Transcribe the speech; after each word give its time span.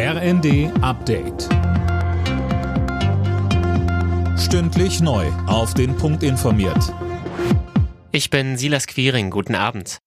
RND 0.00 0.70
Update. 0.80 1.48
Stündlich 4.38 5.00
neu. 5.00 5.26
Auf 5.48 5.74
den 5.74 5.96
Punkt 5.96 6.22
informiert. 6.22 6.94
Ich 8.12 8.30
bin 8.30 8.56
Silas 8.56 8.86
Quiring. 8.86 9.30
Guten 9.30 9.56
Abend. 9.56 9.98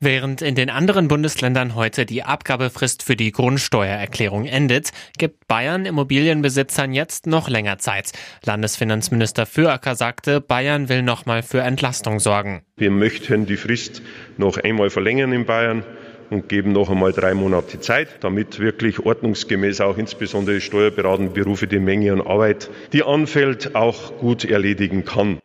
Während 0.00 0.42
in 0.42 0.56
den 0.56 0.70
anderen 0.70 1.06
Bundesländern 1.06 1.76
heute 1.76 2.04
die 2.04 2.24
Abgabefrist 2.24 3.04
für 3.04 3.14
die 3.14 3.30
Grundsteuererklärung 3.30 4.44
endet, 4.44 4.90
gibt 5.16 5.46
Bayern 5.46 5.86
Immobilienbesitzern 5.86 6.92
jetzt 6.92 7.28
noch 7.28 7.48
länger 7.48 7.78
Zeit. 7.78 8.10
Landesfinanzminister 8.44 9.46
Füracker 9.46 9.94
sagte, 9.94 10.40
Bayern 10.40 10.88
will 10.88 11.02
nochmal 11.02 11.44
für 11.44 11.60
Entlastung 11.60 12.18
sorgen. 12.18 12.62
Wir 12.76 12.90
möchten 12.90 13.46
die 13.46 13.56
Frist 13.56 14.02
noch 14.36 14.58
einmal 14.58 14.90
verlängern 14.90 15.32
in 15.32 15.46
Bayern 15.46 15.84
und 16.30 16.48
geben 16.48 16.72
noch 16.72 16.90
einmal 16.90 17.12
drei 17.12 17.34
Monate 17.34 17.80
Zeit, 17.80 18.08
damit 18.20 18.58
wirklich 18.58 19.00
ordnungsgemäß 19.00 19.80
auch 19.80 19.96
insbesondere 19.96 20.60
steuerberatende 20.60 21.32
Berufe 21.32 21.66
die 21.66 21.78
Menge 21.78 22.12
an 22.12 22.20
Arbeit, 22.20 22.70
die 22.92 23.02
anfällt, 23.02 23.74
auch 23.74 24.18
gut 24.18 24.44
erledigen 24.44 25.04
kann. 25.04 25.38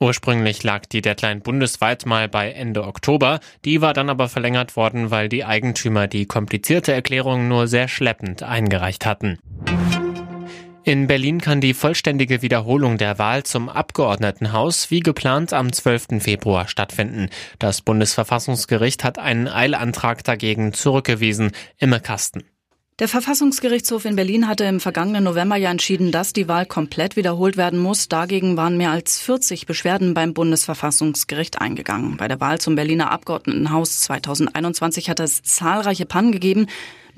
Ursprünglich 0.00 0.62
lag 0.62 0.86
die 0.86 1.02
Deadline 1.02 1.40
bundesweit 1.40 2.06
mal 2.06 2.28
bei 2.28 2.52
Ende 2.52 2.84
Oktober, 2.84 3.40
die 3.64 3.80
war 3.80 3.94
dann 3.94 4.10
aber 4.10 4.28
verlängert 4.28 4.76
worden, 4.76 5.10
weil 5.10 5.28
die 5.28 5.44
Eigentümer 5.44 6.06
die 6.06 6.26
komplizierte 6.26 6.92
Erklärung 6.92 7.48
nur 7.48 7.66
sehr 7.66 7.88
schleppend 7.88 8.44
eingereicht 8.44 9.06
hatten. 9.06 9.38
In 10.88 11.06
Berlin 11.06 11.42
kann 11.42 11.60
die 11.60 11.74
vollständige 11.74 12.40
Wiederholung 12.40 12.96
der 12.96 13.18
Wahl 13.18 13.42
zum 13.42 13.68
Abgeordnetenhaus 13.68 14.90
wie 14.90 15.00
geplant 15.00 15.52
am 15.52 15.70
12. 15.70 16.20
Februar 16.20 16.66
stattfinden. 16.66 17.28
Das 17.58 17.82
Bundesverfassungsgericht 17.82 19.04
hat 19.04 19.18
einen 19.18 19.48
Eilantrag 19.48 20.24
dagegen 20.24 20.72
zurückgewiesen. 20.72 21.50
Imme 21.76 22.00
Kasten. 22.00 22.44
Der 23.00 23.08
Verfassungsgerichtshof 23.08 24.06
in 24.06 24.16
Berlin 24.16 24.48
hatte 24.48 24.64
im 24.64 24.80
vergangenen 24.80 25.24
November 25.24 25.56
ja 25.56 25.70
entschieden, 25.70 26.10
dass 26.10 26.32
die 26.32 26.48
Wahl 26.48 26.64
komplett 26.64 27.16
wiederholt 27.16 27.58
werden 27.58 27.78
muss. 27.78 28.08
Dagegen 28.08 28.56
waren 28.56 28.78
mehr 28.78 28.90
als 28.90 29.20
40 29.20 29.66
Beschwerden 29.66 30.14
beim 30.14 30.32
Bundesverfassungsgericht 30.32 31.60
eingegangen. 31.60 32.16
Bei 32.16 32.28
der 32.28 32.40
Wahl 32.40 32.60
zum 32.62 32.76
Berliner 32.76 33.10
Abgeordnetenhaus 33.10 34.00
2021 34.00 35.10
hat 35.10 35.20
es 35.20 35.42
zahlreiche 35.42 36.06
Pannen 36.06 36.32
gegeben. 36.32 36.66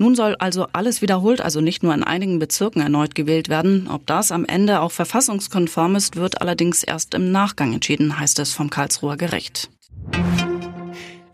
Nun 0.01 0.15
soll 0.15 0.35
also 0.39 0.65
alles 0.73 1.03
wiederholt, 1.03 1.41
also 1.41 1.61
nicht 1.61 1.83
nur 1.83 1.93
in 1.93 2.03
einigen 2.03 2.39
Bezirken 2.39 2.81
erneut 2.81 3.13
gewählt 3.13 3.49
werden. 3.49 3.87
Ob 3.87 4.07
das 4.07 4.31
am 4.31 4.45
Ende 4.45 4.79
auch 4.79 4.91
verfassungskonform 4.91 5.95
ist, 5.95 6.15
wird 6.15 6.41
allerdings 6.41 6.81
erst 6.81 7.13
im 7.13 7.31
Nachgang 7.31 7.71
entschieden, 7.71 8.19
heißt 8.19 8.39
es 8.39 8.51
vom 8.51 8.71
Karlsruher 8.71 9.15
Gericht. 9.15 9.69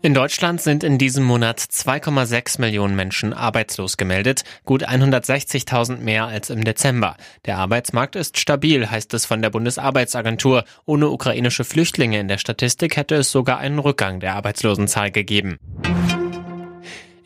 In 0.02 0.12
Deutschland 0.12 0.60
sind 0.60 0.84
in 0.84 0.98
diesem 0.98 1.24
Monat 1.24 1.60
2,6 1.60 2.60
Millionen 2.60 2.94
Menschen 2.94 3.32
arbeitslos 3.32 3.96
gemeldet, 3.96 4.44
gut 4.66 4.86
160.000 4.86 6.00
mehr 6.00 6.26
als 6.26 6.50
im 6.50 6.62
Dezember. 6.62 7.16
Der 7.46 7.56
Arbeitsmarkt 7.56 8.16
ist 8.16 8.38
stabil, 8.38 8.90
heißt 8.90 9.14
es 9.14 9.24
von 9.24 9.40
der 9.40 9.48
Bundesarbeitsagentur. 9.48 10.64
Ohne 10.84 11.08
ukrainische 11.08 11.64
Flüchtlinge 11.64 12.20
in 12.20 12.28
der 12.28 12.36
Statistik 12.36 12.98
hätte 12.98 13.14
es 13.14 13.32
sogar 13.32 13.60
einen 13.60 13.78
Rückgang 13.78 14.20
der 14.20 14.34
Arbeitslosenzahl 14.34 15.10
gegeben. 15.10 15.58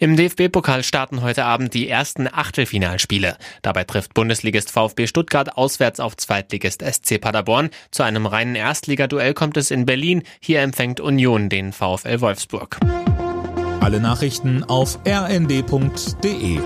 Im 0.03 0.17
DFB-Pokal 0.17 0.83
starten 0.83 1.23
heute 1.23 1.45
Abend 1.45 1.75
die 1.75 1.89
ersten 1.89 2.27
Achtelfinalspiele. 2.27 3.37
Dabei 3.63 3.85
trifft 3.85 4.15
Bundesligist 4.15 4.73
VfB 4.73 5.07
Stuttgart 5.07 5.57
auswärts 5.57 6.01
auf 6.01 6.17
Zweitligist 6.17 6.83
SC 6.83 7.21
Paderborn. 7.21 7.71
Zu 7.93 8.03
einem 8.03 8.27
reinen 8.27 8.57
Erstligaduell 8.57 9.33
kommt 9.33 9.57
es 9.57 9.71
in 9.71 9.87
Berlin. 9.87 10.25
Hier 10.41 10.61
empfängt 10.61 10.99
Union 10.99 11.49
den 11.49 11.73
VfL 11.73 12.21
Wolfsburg. 12.21 12.81
Alle 13.79 14.01
Nachrichten 14.01 14.65
auf 14.65 14.99
rnd.de 15.07 16.59